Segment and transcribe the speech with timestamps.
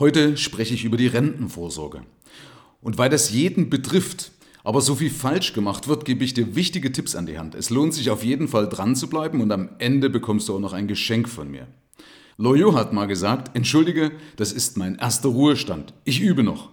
[0.00, 2.00] Heute spreche ich über die Rentenvorsorge.
[2.80, 4.32] Und weil das jeden betrifft,
[4.64, 7.54] aber so viel falsch gemacht wird, gebe ich dir wichtige Tipps an die Hand.
[7.54, 10.58] Es lohnt sich auf jeden Fall dran zu bleiben und am Ende bekommst du auch
[10.58, 11.66] noch ein Geschenk von mir.
[12.38, 15.92] Loyo hat mal gesagt, entschuldige, das ist mein erster Ruhestand.
[16.04, 16.70] Ich übe noch.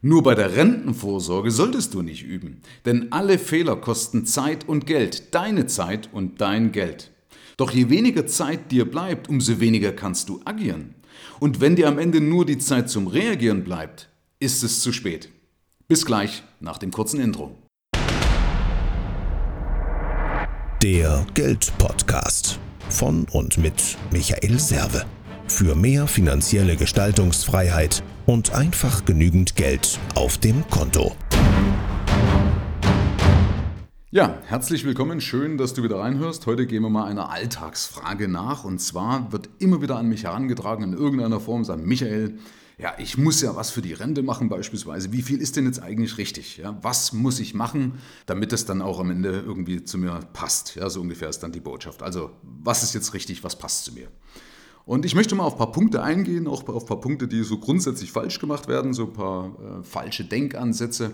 [0.00, 5.34] Nur bei der Rentenvorsorge solltest du nicht üben, denn alle Fehler kosten Zeit und Geld,
[5.34, 7.10] deine Zeit und dein Geld.
[7.56, 10.94] Doch je weniger Zeit dir bleibt, umso weniger kannst du agieren.
[11.40, 15.28] Und wenn dir am Ende nur die Zeit zum Reagieren bleibt, ist es zu spät.
[15.88, 17.56] Bis gleich nach dem kurzen Intro.
[20.82, 25.04] Der Geldpodcast von und mit Michael Serve.
[25.46, 31.14] Für mehr finanzielle Gestaltungsfreiheit und einfach genügend Geld auf dem Konto.
[34.14, 35.22] Ja, herzlich willkommen.
[35.22, 36.44] Schön, dass du wieder reinhörst.
[36.44, 38.62] Heute gehen wir mal einer Alltagsfrage nach.
[38.62, 42.38] Und zwar wird immer wieder an mich herangetragen in irgendeiner Form, sagt Michael,
[42.76, 45.12] ja, ich muss ja was für die Rente machen beispielsweise.
[45.12, 46.58] Wie viel ist denn jetzt eigentlich richtig?
[46.58, 50.74] Ja, was muss ich machen, damit es dann auch am Ende irgendwie zu mir passt?
[50.74, 52.02] Ja, so ungefähr ist dann die Botschaft.
[52.02, 54.08] Also, was ist jetzt richtig, was passt zu mir?
[54.84, 57.42] Und ich möchte mal auf ein paar Punkte eingehen, auch auf ein paar Punkte, die
[57.44, 61.12] so grundsätzlich falsch gemacht werden, so ein paar äh, falsche Denkansätze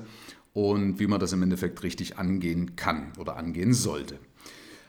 [0.58, 4.18] und wie man das im Endeffekt richtig angehen kann oder angehen sollte.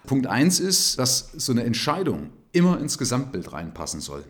[0.08, 4.24] Punkt 1 ist, dass so eine Entscheidung immer ins Gesamtbild reinpassen soll.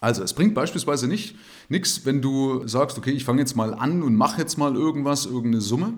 [0.00, 1.36] Also es bringt beispielsweise nicht
[1.68, 5.26] nichts, wenn du sagst, okay, ich fange jetzt mal an und mache jetzt mal irgendwas,
[5.26, 5.92] irgendeine Summe,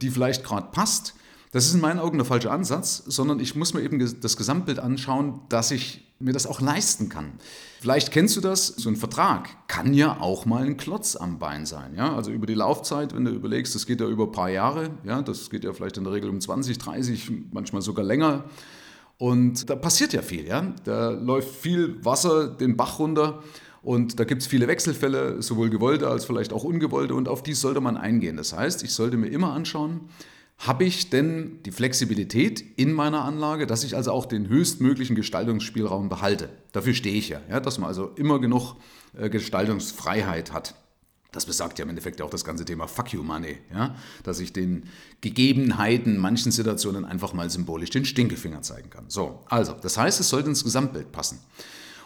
[0.00, 1.14] die vielleicht gerade passt.
[1.52, 4.78] Das ist in meinen Augen der falsche Ansatz, sondern ich muss mir eben das Gesamtbild
[4.78, 7.32] anschauen, dass ich mir das auch leisten kann.
[7.80, 11.66] Vielleicht kennst du das, so ein Vertrag kann ja auch mal ein Klotz am Bein
[11.66, 11.94] sein.
[11.94, 12.14] Ja?
[12.14, 15.20] Also über die Laufzeit, wenn du überlegst, das geht ja über ein paar Jahre, ja?
[15.22, 18.44] das geht ja vielleicht in der Regel um 20, 30, manchmal sogar länger.
[19.18, 20.74] Und da passiert ja viel, ja.
[20.84, 23.42] Da läuft viel Wasser den Bach runter
[23.82, 27.54] und da gibt es viele Wechselfälle, sowohl gewollte als vielleicht auch ungewollte, und auf die
[27.54, 28.36] sollte man eingehen.
[28.36, 30.00] Das heißt, ich sollte mir immer anschauen,
[30.58, 36.08] habe ich denn die Flexibilität in meiner Anlage, dass ich also auch den höchstmöglichen Gestaltungsspielraum
[36.08, 36.48] behalte?
[36.72, 38.76] Dafür stehe ich ja, ja dass man also immer genug
[39.16, 40.74] äh, Gestaltungsfreiheit hat.
[41.32, 43.94] Das besagt ja im Endeffekt auch das ganze Thema Fuck you Money, ja?
[44.22, 44.84] dass ich den
[45.20, 49.04] Gegebenheiten manchen Situationen einfach mal symbolisch den Stinkefinger zeigen kann.
[49.08, 51.40] So, also, das heißt, es sollte ins Gesamtbild passen.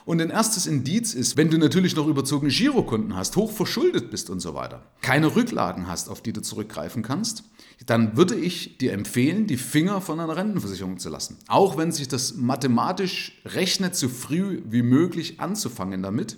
[0.04, 4.30] Und ein erstes Indiz ist, wenn du natürlich noch überzogene Girokunden hast, hoch verschuldet bist
[4.30, 7.44] und so weiter, keine Rücklagen hast, auf die du zurückgreifen kannst,
[7.86, 11.38] dann würde ich dir empfehlen, die Finger von einer Rentenversicherung zu lassen.
[11.48, 16.36] Auch wenn sich das mathematisch rechnet, so früh wie möglich anzufangen damit.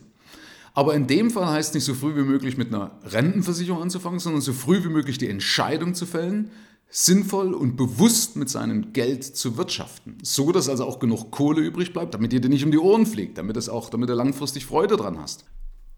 [0.75, 4.21] Aber in dem Fall heißt es nicht so früh wie möglich mit einer Rentenversicherung anzufangen,
[4.21, 6.50] sondern so früh wie möglich die Entscheidung zu fällen,
[6.94, 10.19] sinnvoll und bewusst mit seinem Geld zu wirtschaften.
[10.22, 13.06] So, dass also auch genug Kohle übrig bleibt, damit ihr dir nicht um die Ohren
[13.06, 15.47] fliegt, damit, es auch, damit du langfristig Freude dran hast.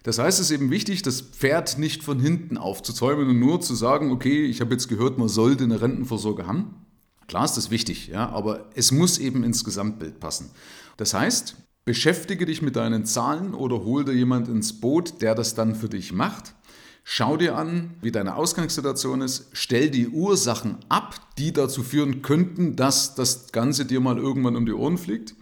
[0.04, 3.74] Das heißt, es ist eben wichtig, das Pferd nicht von hinten aufzuzäumen und nur zu
[3.74, 6.86] sagen, okay, ich habe jetzt gehört, man sollte eine Rentenvorsorge haben.
[7.26, 10.50] Klar ist das wichtig, ja, aber es muss eben ins Gesamtbild passen.
[10.96, 15.54] Das heißt, beschäftige dich mit deinen Zahlen oder hol dir jemand ins Boot, der das
[15.56, 16.54] dann für dich macht
[17.06, 22.76] Schau dir an, wie deine Ausgangssituation ist, stell die Ursachen ab, die dazu führen könnten,
[22.76, 25.34] dass das Ganze dir mal irgendwann um die Ohren fliegt.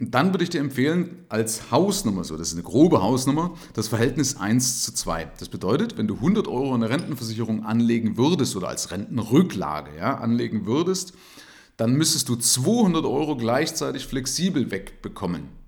[0.00, 3.88] Und dann würde ich dir empfehlen, als Hausnummer, so das ist eine grobe Hausnummer, das
[3.88, 5.32] Verhältnis 1 zu 2.
[5.38, 10.16] Das bedeutet, wenn du 100 Euro in eine Rentenversicherung anlegen würdest oder als Rentenrücklage ja,
[10.16, 11.12] anlegen würdest,
[11.76, 15.61] dann müsstest du 200 Euro gleichzeitig flexibel wegbekommen.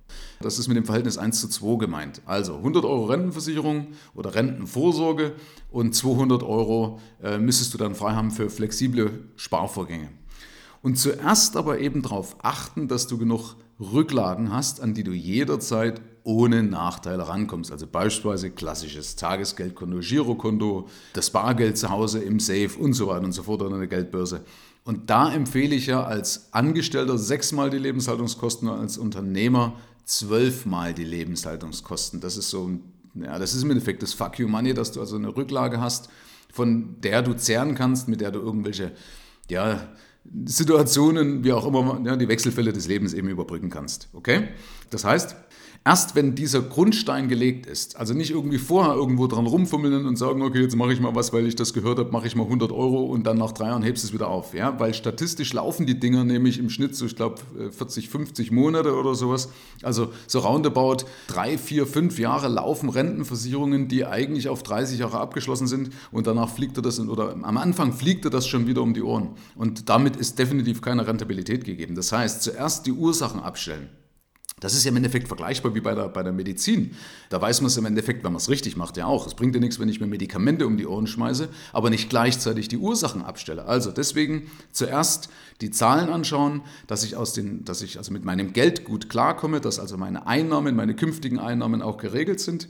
[0.44, 2.20] Das ist mit dem Verhältnis 1 zu 2 gemeint.
[2.26, 5.32] Also 100 Euro Rentenversicherung oder Rentenvorsorge
[5.70, 10.10] und 200 Euro äh, müsstest du dann frei haben für flexible Sparvorgänge.
[10.82, 16.02] Und zuerst aber eben darauf achten, dass du genug Rücklagen hast, an die du jederzeit
[16.24, 17.72] ohne Nachteile rankommst.
[17.72, 23.32] Also beispielsweise klassisches Tagesgeldkonto, Girokonto, das Bargeld zu Hause im Safe und so weiter und
[23.32, 24.44] so fort oder eine Geldbörse.
[24.84, 29.72] Und da empfehle ich ja als Angestellter sechsmal die Lebenshaltungskosten, als Unternehmer
[30.04, 32.20] zwölfmal die Lebenshaltungskosten.
[32.20, 32.70] Das ist so,
[33.14, 36.08] ja, das ist im Endeffekt das Fuck you Money, dass du also eine Rücklage hast,
[36.52, 38.92] von der du zehren kannst, mit der du irgendwelche,
[39.50, 39.88] ja,
[40.46, 44.08] Situationen, wie auch immer, ja, die Wechselfälle des Lebens eben überbrücken kannst.
[44.14, 44.48] Okay?
[44.90, 45.36] Das heißt,
[45.86, 50.40] Erst wenn dieser Grundstein gelegt ist, also nicht irgendwie vorher irgendwo dran rumfummeln und sagen,
[50.40, 52.72] okay, jetzt mache ich mal was, weil ich das gehört habe, mache ich mal 100
[52.72, 54.54] Euro und dann nach drei Jahren hebst du es wieder auf.
[54.54, 54.80] Ja?
[54.80, 57.36] Weil statistisch laufen die Dinger nämlich im Schnitt so, ich glaube,
[57.70, 59.50] 40, 50 Monate oder sowas.
[59.82, 65.66] Also so roundabout drei, vier, fünf Jahre laufen Rentenversicherungen, die eigentlich auf 30 Jahre abgeschlossen
[65.66, 68.80] sind und danach fliegt er das, in, oder am Anfang fliegt er das schon wieder
[68.80, 69.32] um die Ohren.
[69.54, 71.94] Und damit ist definitiv keine Rentabilität gegeben.
[71.94, 73.90] Das heißt, zuerst die Ursachen abstellen.
[74.60, 76.96] Das ist ja im Endeffekt vergleichbar wie bei der, bei der Medizin.
[77.28, 79.26] Da weiß man es im Endeffekt, wenn man es richtig macht, ja auch.
[79.26, 82.68] Es bringt ja nichts, wenn ich mir Medikamente um die Ohren schmeiße, aber nicht gleichzeitig
[82.68, 83.64] die Ursachen abstelle.
[83.66, 85.28] Also deswegen zuerst
[85.60, 89.60] die Zahlen anschauen, dass ich, aus den, dass ich also mit meinem Geld gut klarkomme,
[89.60, 92.68] dass also meine Einnahmen, meine künftigen Einnahmen auch geregelt sind.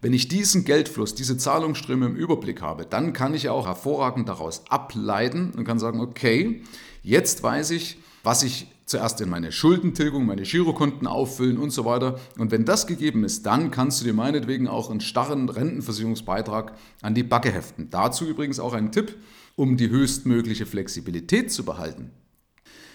[0.00, 4.28] Wenn ich diesen Geldfluss, diese Zahlungsströme im Überblick habe, dann kann ich ja auch hervorragend
[4.28, 6.62] daraus ableiten und kann sagen, okay,
[7.02, 12.18] jetzt weiß ich, was ich zuerst in meine Schuldentilgung, meine Girokonten auffüllen und so weiter.
[12.38, 17.14] Und wenn das gegeben ist, dann kannst du dir meinetwegen auch einen starren Rentenversicherungsbeitrag an
[17.14, 17.88] die Backe heften.
[17.90, 19.16] Dazu übrigens auch ein Tipp,
[19.54, 22.10] um die höchstmögliche Flexibilität zu behalten.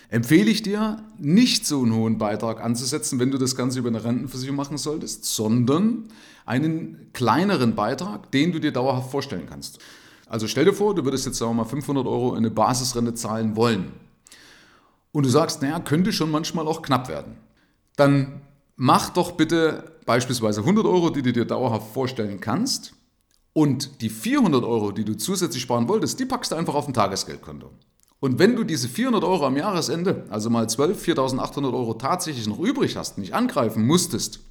[0.09, 4.03] Empfehle ich dir, nicht so einen hohen Beitrag anzusetzen, wenn du das Ganze über eine
[4.03, 6.09] Rentenversicherung machen solltest, sondern
[6.45, 9.79] einen kleineren Beitrag, den du dir dauerhaft vorstellen kannst.
[10.27, 13.13] Also stell dir vor, du würdest jetzt sagen wir mal 500 Euro in eine Basisrente
[13.13, 13.93] zahlen wollen
[15.11, 17.37] und du sagst, naja, könnte schon manchmal auch knapp werden,
[17.95, 18.41] dann
[18.75, 22.93] mach doch bitte beispielsweise 100 Euro, die du dir dauerhaft vorstellen kannst
[23.53, 26.93] und die 400 Euro, die du zusätzlich sparen wolltest, die packst du einfach auf ein
[26.93, 27.71] Tagesgeldkonto.
[28.19, 32.59] Und wenn du diese 400 Euro am Jahresende, also mal 12, 4.800 Euro tatsächlich noch
[32.59, 34.41] übrig hast, nicht angreifen musstest,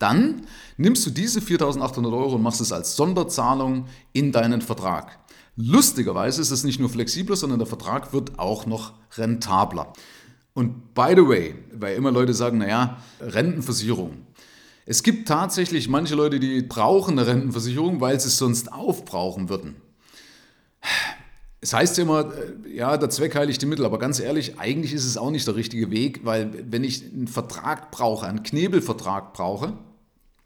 [0.00, 0.46] dann
[0.76, 5.19] nimmst du diese 4.800 Euro und machst es als Sonderzahlung in deinen Vertrag.
[5.56, 9.92] Lustigerweise ist es nicht nur flexibler, sondern der Vertrag wird auch noch rentabler.
[10.54, 14.26] Und by the way, weil immer Leute sagen, naja, Rentenversicherung.
[14.86, 19.76] Es gibt tatsächlich manche Leute, die brauchen eine Rentenversicherung, weil sie es sonst aufbrauchen würden.
[21.60, 24.94] Es heißt ja immer, äh, ja, der Zweck heiligt die Mittel, aber ganz ehrlich, eigentlich
[24.94, 29.34] ist es auch nicht der richtige Weg, weil wenn ich einen Vertrag brauche, einen Knebelvertrag
[29.34, 29.74] brauche,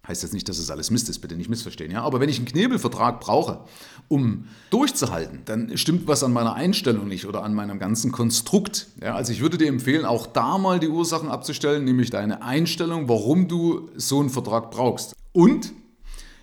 [0.07, 1.91] Heißt jetzt nicht, dass es alles Mist ist, bitte nicht missverstehen.
[1.91, 2.03] Ja?
[2.03, 3.61] Aber wenn ich einen Knebelvertrag brauche,
[4.09, 8.89] um durchzuhalten, dann stimmt was an meiner Einstellung nicht oder an meinem ganzen Konstrukt.
[9.03, 9.15] Ja?
[9.15, 13.49] Also ich würde dir empfehlen, auch da mal die Ursachen abzustellen, nämlich deine Einstellung, warum
[13.49, 15.15] du so einen Vertrag brauchst.
[15.33, 15.73] Und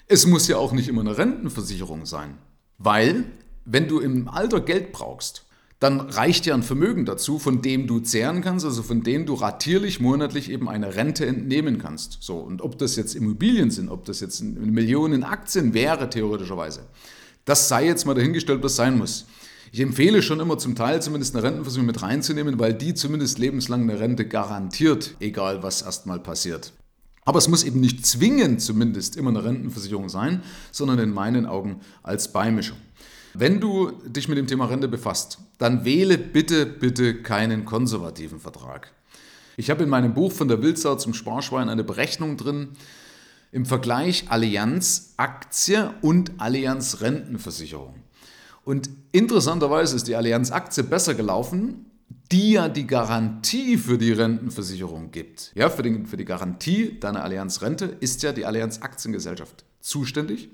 [0.07, 2.37] es muss ja auch nicht immer eine Rentenversicherung sein.
[2.79, 3.25] Weil,
[3.63, 5.45] wenn du im Alter Geld brauchst,
[5.81, 9.33] dann reicht ja ein Vermögen dazu, von dem du zehren kannst, also von dem du
[9.33, 12.19] ratierlich monatlich eben eine Rente entnehmen kannst.
[12.21, 16.81] So, und ob das jetzt Immobilien sind, ob das jetzt Millionen Aktien wäre, theoretischerweise,
[17.45, 19.25] das sei jetzt mal dahingestellt, was sein muss.
[19.71, 23.81] Ich empfehle schon immer zum Teil zumindest eine Rentenversicherung mit reinzunehmen, weil die zumindest lebenslang
[23.81, 26.73] eine Rente garantiert, egal was erstmal passiert.
[27.25, 31.79] Aber es muss eben nicht zwingend zumindest immer eine Rentenversicherung sein, sondern in meinen Augen
[32.03, 32.77] als Beimischung.
[33.33, 38.91] Wenn du dich mit dem Thema Rente befasst, dann wähle bitte, bitte keinen konservativen Vertrag.
[39.57, 42.69] Ich habe in meinem Buch von der Wildsau zum Sparschwein eine Berechnung drin
[43.51, 47.95] im Vergleich Allianz Aktie und Allianz Rentenversicherung.
[48.63, 51.85] Und interessanterweise ist die Allianz Aktie besser gelaufen,
[52.31, 55.51] die ja die Garantie für die Rentenversicherung gibt.
[55.55, 60.49] Ja, für, den, für die Garantie deiner Allianz Rente ist ja die Allianz Aktiengesellschaft zuständig.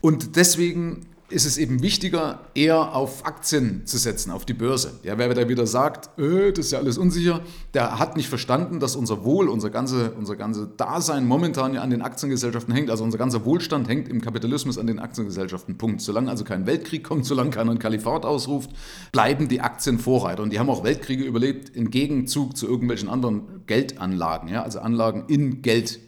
[0.00, 4.98] Und deswegen ist es eben wichtiger, eher auf Aktien zu setzen, auf die Börse.
[5.02, 7.42] Ja, wer da wieder sagt, äh, das ist ja alles unsicher,
[7.74, 11.90] der hat nicht verstanden, dass unser Wohl, unser ganze, unser ganze Dasein momentan ja an
[11.90, 12.90] den Aktiengesellschaften hängt.
[12.90, 15.76] Also unser ganzer Wohlstand hängt im Kapitalismus an den Aktiengesellschaften.
[15.76, 16.00] Punkt.
[16.00, 18.70] Solange also kein Weltkrieg kommt, solange keiner ein Kalifat ausruft,
[19.12, 20.42] bleiben die Aktien Vorreiter.
[20.42, 25.24] Und die haben auch Weltkriege überlebt im Gegenzug zu irgendwelchen anderen Geldanlagen, ja, also Anlagen
[25.28, 26.00] in Geld.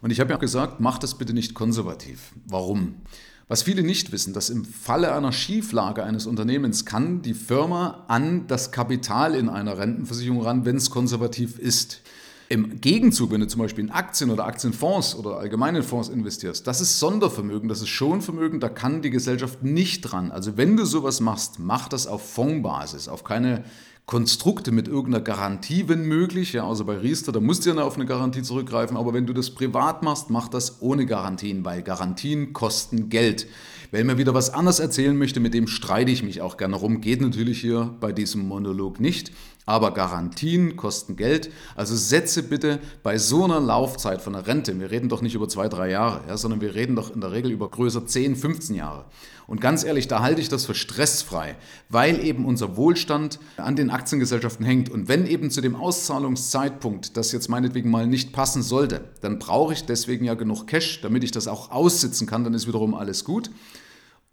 [0.00, 2.32] Und ich habe ja auch gesagt, macht das bitte nicht konservativ.
[2.46, 2.96] Warum?
[3.46, 8.46] Was viele nicht wissen, dass im Falle einer Schieflage eines Unternehmens kann die Firma an
[8.46, 12.00] das Kapital in einer Rentenversicherung ran, wenn es konservativ ist.
[12.48, 16.80] Im Gegenzug, wenn du zum Beispiel in Aktien oder Aktienfonds oder allgemeinen Fonds investierst, das
[16.80, 20.30] ist Sondervermögen, das ist Schonvermögen, da kann die Gesellschaft nicht dran.
[20.30, 23.64] Also wenn du sowas machst, mach das auf Fondsbasis, auf keine
[24.06, 26.52] Konstrukte mit irgendeiner Garantie, wenn möglich.
[26.52, 29.32] Ja, also bei Riester, da musst du ja auf eine Garantie zurückgreifen, aber wenn du
[29.32, 33.46] das privat machst, mach das ohne Garantien, weil Garantien kosten Geld.
[33.94, 37.00] Wer mir wieder was anderes erzählen möchte, mit dem streite ich mich auch gerne rum.
[37.00, 39.30] Geht natürlich hier bei diesem Monolog nicht.
[39.66, 41.52] Aber Garantien kosten Geld.
[41.76, 45.48] Also setze bitte bei so einer Laufzeit von der Rente, wir reden doch nicht über
[45.48, 48.74] zwei, drei Jahre, ja, sondern wir reden doch in der Regel über größer 10, 15
[48.74, 49.04] Jahre.
[49.46, 51.54] Und ganz ehrlich, da halte ich das für stressfrei,
[51.88, 54.90] weil eben unser Wohlstand an den Aktiengesellschaften hängt.
[54.90, 59.72] Und wenn eben zu dem Auszahlungszeitpunkt das jetzt meinetwegen mal nicht passen sollte, dann brauche
[59.72, 63.24] ich deswegen ja genug Cash, damit ich das auch aussitzen kann, dann ist wiederum alles
[63.24, 63.50] gut.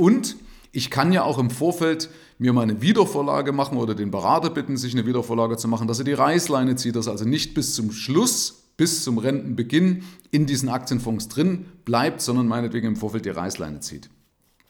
[0.02, 0.36] Und
[0.72, 4.76] ich kann ja auch im Vorfeld mir mal eine Wiedervorlage machen oder den Berater bitten,
[4.76, 7.76] sich eine Wiedervorlage zu machen, dass er die Reißleine zieht, dass er also nicht bis
[7.76, 13.30] zum Schluss, bis zum Rentenbeginn in diesen Aktienfonds drin bleibt, sondern meinetwegen im Vorfeld die
[13.30, 14.10] Reißleine zieht.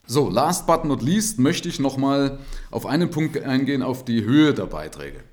[0.06, 2.38] So, last but not least möchte ich nochmal
[2.70, 5.24] auf einen Punkt eingehen, auf die Höhe der Beiträge.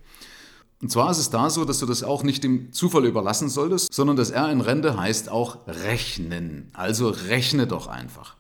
[0.82, 3.94] Und zwar ist es da so, dass du das auch nicht dem Zufall überlassen solltest,
[3.94, 6.70] sondern das R in Rente heißt auch rechnen.
[6.72, 8.39] Also rechne doch einfach.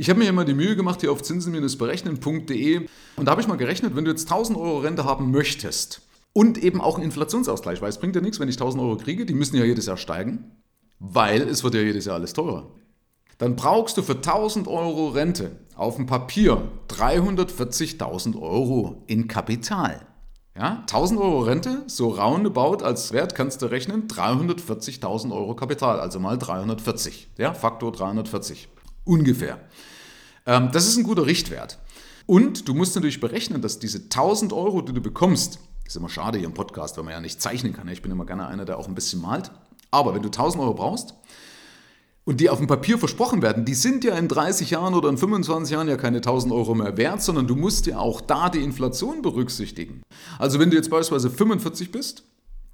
[0.00, 3.56] Ich habe mir immer die Mühe gemacht, hier auf zinsen-berechnen.de und da habe ich mal
[3.56, 6.00] gerechnet, wenn du jetzt 1000 Euro Rente haben möchtest
[6.32, 9.26] und eben auch einen Inflationsausgleich, weil es bringt ja nichts, wenn ich 1000 Euro kriege,
[9.26, 10.52] die müssen ja jedes Jahr steigen,
[11.00, 12.70] weil es wird ja jedes Jahr alles teurer.
[13.36, 20.00] Dann brauchst du für 1000 Euro Rente auf dem Papier 340.000 Euro in Kapital.
[20.56, 26.18] Ja, 1000 Euro Rente, so roundabout als Wert kannst du rechnen, 340.000 Euro Kapital, also
[26.18, 27.28] mal 340.
[27.36, 28.70] Ja, Faktor 340.
[29.04, 29.58] Ungefähr.
[30.46, 31.78] Ähm, das ist ein guter Richtwert.
[32.26, 36.38] Und du musst natürlich berechnen, dass diese 1000 Euro, die du bekommst, ist immer schade
[36.38, 37.88] hier im Podcast, weil man ja nicht zeichnen kann.
[37.88, 39.50] Ich bin immer gerne einer, der auch ein bisschen malt.
[39.90, 41.14] Aber wenn du 1000 Euro brauchst,
[42.24, 45.18] und die auf dem Papier versprochen werden, die sind ja in 30 Jahren oder in
[45.18, 48.62] 25 Jahren ja keine 1000 Euro mehr wert, sondern du musst ja auch da die
[48.62, 50.02] Inflation berücksichtigen.
[50.38, 52.22] Also wenn du jetzt beispielsweise 45 bist,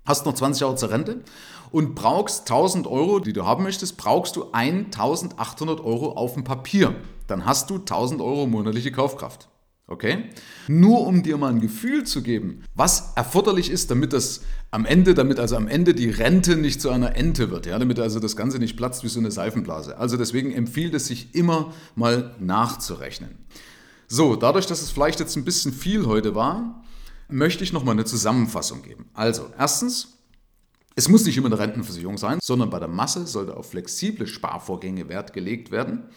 [0.04, 1.22] hast noch 20 Jahre zur Rente
[1.70, 6.94] und brauchst 1000 Euro, die du haben möchtest, brauchst du 1800 Euro auf dem Papier.
[7.26, 9.48] Dann hast du 1000 Euro monatliche Kaufkraft.
[9.88, 10.24] Okay?
[10.66, 14.42] Nur um dir mal ein Gefühl zu geben, was erforderlich ist, damit das
[14.72, 18.00] am Ende, damit also am Ende die Rente nicht zu einer Ente wird, ja, damit
[18.00, 19.96] also das Ganze nicht platzt wie so eine Seifenblase.
[19.96, 23.46] Also deswegen empfiehlt es sich immer mal nachzurechnen.
[24.08, 26.84] So, dadurch, dass es vielleicht jetzt ein bisschen viel heute war,
[27.28, 29.08] möchte ich nochmal eine Zusammenfassung geben.
[29.14, 30.18] Also, erstens,
[30.94, 35.08] es muss nicht immer eine Rentenversicherung sein, sondern bei der Masse sollte auf flexible Sparvorgänge
[35.08, 36.08] Wert gelegt werden.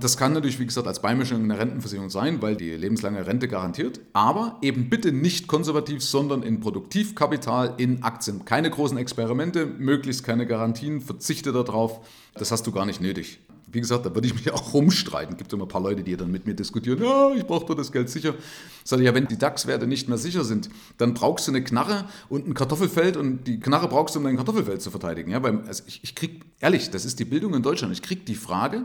[0.00, 3.48] Das kann natürlich, wie gesagt, als Beimischung in der Rentenversicherung sein, weil die lebenslange Rente
[3.48, 4.00] garantiert.
[4.14, 8.44] Aber eben bitte nicht konservativ, sondern in Produktivkapital, in Aktien.
[8.44, 12.00] Keine großen Experimente, möglichst keine Garantien, verzichte darauf.
[12.34, 13.40] Das hast du gar nicht nötig.
[13.72, 15.36] Wie gesagt, da würde ich mich auch rumstreiten.
[15.36, 17.92] Gibt immer ein paar Leute, die dann mit mir diskutieren, ja, ich brauche doch das
[17.92, 18.34] Geld sicher.
[18.82, 22.06] Sag ich, ja, wenn die DAX-Werte nicht mehr sicher sind, dann brauchst du eine Knarre
[22.28, 25.30] und ein Kartoffelfeld und die Knarre brauchst du, um dein Kartoffelfeld zu verteidigen.
[25.30, 28.22] Ja, weil also ich, ich krieg, ehrlich, das ist die Bildung in Deutschland, ich kriege
[28.22, 28.84] die Frage,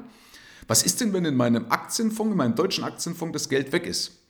[0.67, 4.23] was ist denn, wenn in meinem Aktienfonds, in meinem deutschen Aktienfonds das Geld weg ist?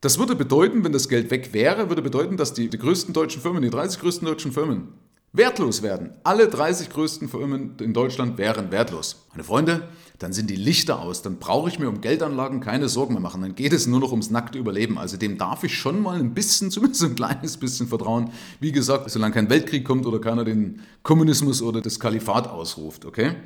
[0.00, 3.42] Das würde bedeuten, wenn das Geld weg wäre, würde bedeuten, dass die, die größten deutschen
[3.42, 4.94] Firmen, die 30 größten deutschen Firmen,
[5.32, 6.14] wertlos werden.
[6.24, 9.26] Alle 30 größten Firmen in Deutschland wären wertlos.
[9.30, 11.22] Meine Freunde, dann sind die Lichter aus.
[11.22, 13.42] Dann brauche ich mir um Geldanlagen keine Sorgen mehr machen.
[13.42, 14.98] Dann geht es nur noch ums nackte Überleben.
[14.98, 18.30] Also dem darf ich schon mal ein bisschen, zumindest ein kleines bisschen vertrauen.
[18.58, 23.36] Wie gesagt, solange kein Weltkrieg kommt oder keiner den Kommunismus oder das Kalifat ausruft, okay?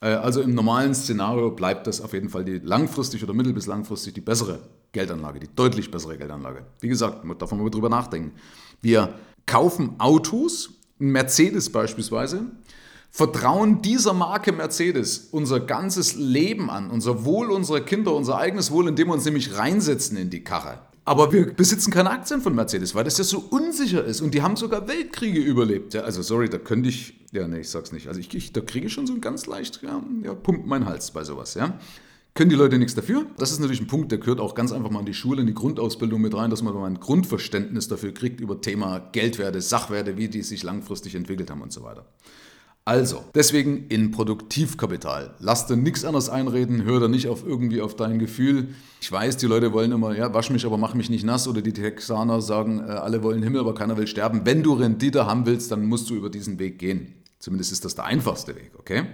[0.00, 3.66] Äh, also im normalen Szenario bleibt das auf jeden Fall die langfristig oder mittel- bis
[3.66, 4.60] langfristig die bessere
[4.92, 6.66] Geldanlage, die deutlich bessere Geldanlage.
[6.80, 8.32] Wie gesagt, darf man mal drüber nachdenken.
[8.80, 9.14] Wir
[9.46, 12.46] kaufen Autos, Mercedes beispielsweise,
[13.10, 18.88] vertrauen dieser Marke Mercedes unser ganzes Leben an, unser Wohl unserer Kinder, unser eigenes Wohl,
[18.88, 20.78] indem wir uns nämlich reinsetzen in die Karre.
[21.04, 24.20] Aber wir besitzen keine Aktien von Mercedes, weil das ja so unsicher ist.
[24.20, 25.94] Und die haben sogar Weltkriege überlebt.
[25.94, 28.08] Ja, also sorry, da könnte ich, ja, nee, ich sag's nicht.
[28.08, 30.86] Also ich, ich da kriege ich schon so ein ganz leicht, ja, ja, pumpt mein
[30.86, 31.78] Hals bei sowas, ja.
[32.34, 33.26] Können die Leute nichts dafür?
[33.38, 35.48] Das ist natürlich ein Punkt, der gehört auch ganz einfach mal in die Schule, in
[35.48, 40.16] die Grundausbildung mit rein, dass man mal ein Grundverständnis dafür kriegt über Thema Geldwerte, Sachwerte,
[40.16, 42.06] wie die sich langfristig entwickelt haben und so weiter.
[42.84, 45.34] Also, deswegen in Produktivkapital.
[45.38, 48.68] Lass dir nichts anderes einreden, hör da nicht auf irgendwie auf dein Gefühl.
[49.00, 51.46] Ich weiß, die Leute wollen immer, ja, wasch mich, aber mach mich nicht nass.
[51.46, 54.42] Oder die Texaner sagen, äh, alle wollen Himmel, aber keiner will sterben.
[54.44, 57.19] Wenn du Rendite haben willst, dann musst du über diesen Weg gehen.
[57.40, 59.06] Zumindest ist das der einfachste Weg, okay?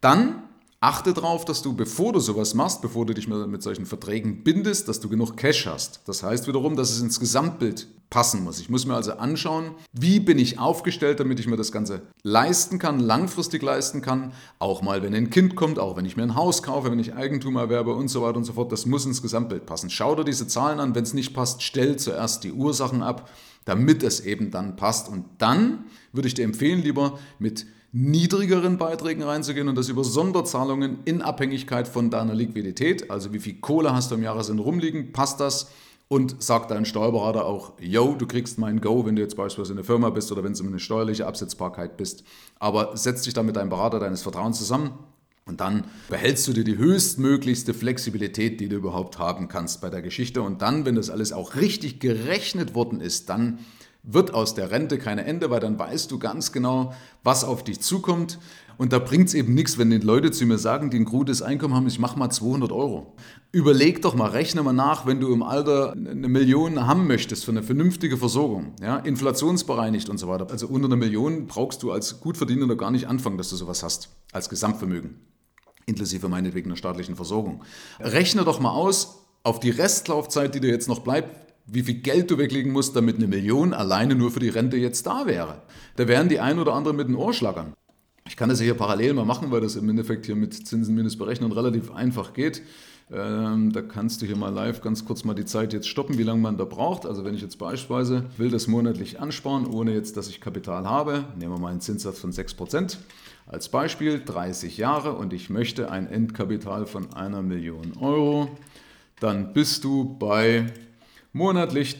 [0.00, 0.42] Dann
[0.80, 4.86] Achte darauf, dass du, bevor du sowas machst, bevor du dich mit solchen Verträgen bindest,
[4.86, 6.02] dass du genug Cash hast.
[6.06, 8.60] Das heißt wiederum, dass es ins Gesamtbild passen muss.
[8.60, 12.78] Ich muss mir also anschauen, wie bin ich aufgestellt, damit ich mir das Ganze leisten
[12.78, 14.32] kann, langfristig leisten kann.
[14.60, 17.16] Auch mal, wenn ein Kind kommt, auch wenn ich mir ein Haus kaufe, wenn ich
[17.16, 18.70] Eigentum erwerbe und so weiter und so fort.
[18.70, 19.90] Das muss ins Gesamtbild passen.
[19.90, 20.94] Schau dir diese Zahlen an.
[20.94, 23.28] Wenn es nicht passt, stell zuerst die Ursachen ab,
[23.68, 25.10] damit es eben dann passt.
[25.10, 31.00] Und dann würde ich dir empfehlen, lieber mit niedrigeren Beiträgen reinzugehen und das über Sonderzahlungen
[31.04, 35.40] in Abhängigkeit von deiner Liquidität, also wie viel Kohle hast du im Jahresende rumliegen, passt
[35.40, 35.70] das
[36.08, 39.84] und sagt dein Steuerberater auch, yo, du kriegst mein Go, wenn du jetzt beispielsweise eine
[39.84, 42.24] Firma bist oder wenn es um eine steuerliche Absetzbarkeit bist.
[42.58, 44.92] Aber setz dich dann mit deinem Berater deines Vertrauens zusammen
[45.48, 50.02] und dann behältst du dir die höchstmöglichste Flexibilität, die du überhaupt haben kannst bei der
[50.02, 50.42] Geschichte.
[50.42, 53.58] Und dann, wenn das alles auch richtig gerechnet worden ist, dann
[54.02, 57.80] wird aus der Rente keine Ende, weil dann weißt du ganz genau, was auf dich
[57.80, 58.38] zukommt.
[58.78, 61.42] Und da bringt es eben nichts, wenn die Leute zu mir sagen, die ein gutes
[61.42, 63.16] Einkommen haben, ich mache mal 200 Euro.
[63.50, 67.50] Überleg doch mal, rechne mal nach, wenn du im Alter eine Million haben möchtest für
[67.50, 70.48] eine vernünftige Versorgung, ja, inflationsbereinigt und so weiter.
[70.50, 74.10] Also unter einer Million brauchst du als Gutverdienender gar nicht anfangen, dass du sowas hast,
[74.32, 75.16] als Gesamtvermögen,
[75.88, 77.64] inklusive meinetwegen der staatlichen Versorgung.
[77.98, 81.34] Rechne doch mal aus, auf die Restlaufzeit, die dir jetzt noch bleibt,
[81.66, 85.06] wie viel Geld du weglegen musst, damit eine Million alleine nur für die Rente jetzt
[85.06, 85.62] da wäre.
[85.96, 87.74] Da wären die ein oder anderen mit den Ohr schlagern.
[88.28, 91.16] Ich kann das hier parallel mal machen, weil das im Endeffekt hier mit Zinsen minus
[91.16, 92.62] Berechnen relativ einfach geht.
[93.10, 96.22] Ähm, da kannst du hier mal live ganz kurz mal die Zeit jetzt stoppen, wie
[96.22, 97.06] lange man da braucht.
[97.06, 101.24] Also wenn ich jetzt beispielsweise will das monatlich ansparen, ohne jetzt, dass ich Kapital habe,
[101.38, 102.98] nehmen wir mal einen Zinssatz von 6%.
[103.46, 108.50] Als Beispiel 30 Jahre und ich möchte ein Endkapital von einer Million Euro,
[109.20, 110.66] dann bist du bei
[111.32, 111.98] monatlich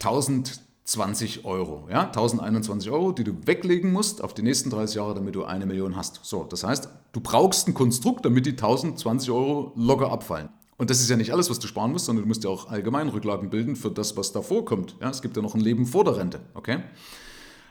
[0.89, 1.87] 1020 Euro.
[1.91, 2.07] Ja?
[2.07, 5.97] 1021 Euro, die du weglegen musst auf die nächsten 30 Jahre, damit du eine Million
[5.97, 6.21] hast.
[6.23, 10.49] So, das heißt, du brauchst ein Konstrukt, damit die 1020 Euro locker abfallen.
[10.79, 12.69] Und das ist ja nicht alles, was du sparen musst, sondern du musst ja auch
[12.69, 14.97] allgemein Rücklagen bilden für das, was davor kommt.
[15.01, 16.41] Ja, es gibt ja noch ein Leben vor der Rente.
[16.55, 16.79] Okay?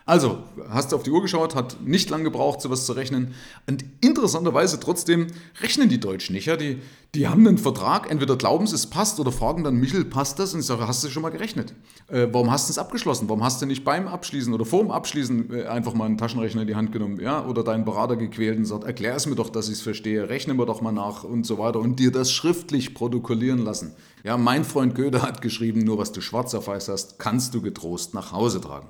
[0.07, 0.37] Also,
[0.69, 3.33] hast du auf die Uhr geschaut, hat nicht lange gebraucht, sowas zu rechnen.
[3.67, 5.27] Und interessanterweise trotzdem
[5.61, 6.45] rechnen die Deutschen nicht.
[6.45, 6.55] Ja?
[6.55, 6.79] Die,
[7.13, 10.53] die haben einen Vertrag, entweder glauben sie, es passt oder fragen dann, Michel, passt das?
[10.53, 11.73] Und ich sage, hast du schon mal gerechnet?
[12.07, 13.27] Äh, warum hast du es abgeschlossen?
[13.27, 16.69] Warum hast du nicht beim Abschließen oder vorm Abschließen äh, einfach mal einen Taschenrechner in
[16.69, 17.19] die Hand genommen?
[17.19, 17.45] Ja?
[17.45, 20.53] Oder deinen Berater gequält und sagt, erklär es mir doch, dass ich es verstehe, rechne
[20.53, 23.93] mir doch mal nach und so weiter und dir das schriftlich protokollieren lassen.
[24.23, 27.61] Ja, mein Freund Goethe hat geschrieben, nur was du schwarz auf weiß hast, kannst du
[27.61, 28.87] getrost nach Hause tragen.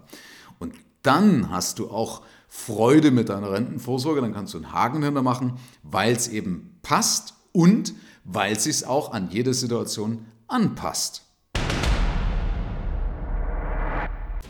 [0.59, 0.73] Und
[1.07, 5.53] dann hast du auch Freude mit deiner Rentenvorsorge, dann kannst du einen Haken hinter machen,
[5.83, 7.93] weil es eben passt und
[8.25, 11.23] weil es sich auch an jede Situation anpasst.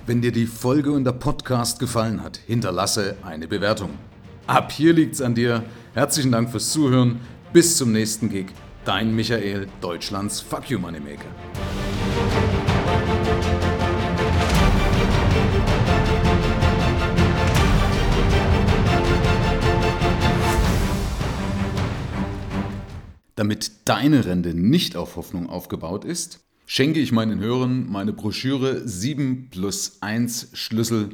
[0.07, 3.91] Wenn dir die Folge und der Podcast gefallen hat, hinterlasse eine Bewertung.
[4.47, 5.63] Ab hier liegt es an dir.
[5.93, 7.19] Herzlichen Dank fürs Zuhören.
[7.53, 8.47] Bis zum nächsten Gig.
[8.85, 11.27] Dein Michael, Deutschlands Fuck You Moneymaker.
[23.37, 29.51] Damit deine Rente nicht auf Hoffnung aufgebaut ist, schenke ich meinen Hörern meine Broschüre 7
[29.51, 31.09] plus 1 Schlüssel